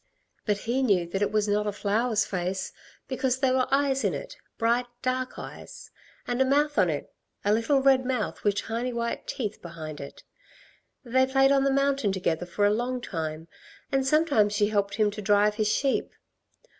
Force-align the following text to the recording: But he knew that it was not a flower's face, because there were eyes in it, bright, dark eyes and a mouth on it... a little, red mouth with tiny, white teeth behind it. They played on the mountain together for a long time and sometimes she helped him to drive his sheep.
But 0.47 0.57
he 0.61 0.81
knew 0.81 1.05
that 1.09 1.21
it 1.21 1.31
was 1.31 1.47
not 1.47 1.67
a 1.67 1.71
flower's 1.71 2.25
face, 2.25 2.73
because 3.07 3.37
there 3.37 3.53
were 3.53 3.67
eyes 3.69 4.03
in 4.03 4.15
it, 4.15 4.35
bright, 4.57 4.87
dark 5.03 5.37
eyes 5.37 5.91
and 6.25 6.41
a 6.41 6.43
mouth 6.43 6.79
on 6.79 6.89
it... 6.89 7.13
a 7.45 7.53
little, 7.53 7.83
red 7.83 8.03
mouth 8.03 8.43
with 8.43 8.55
tiny, 8.55 8.91
white 8.91 9.27
teeth 9.27 9.61
behind 9.61 10.01
it. 10.01 10.23
They 11.05 11.27
played 11.27 11.51
on 11.51 11.65
the 11.65 11.71
mountain 11.71 12.11
together 12.11 12.47
for 12.47 12.65
a 12.65 12.73
long 12.73 12.99
time 12.99 13.47
and 13.91 14.03
sometimes 14.03 14.53
she 14.53 14.69
helped 14.69 14.95
him 14.95 15.11
to 15.11 15.21
drive 15.21 15.53
his 15.61 15.67
sheep. 15.71 16.11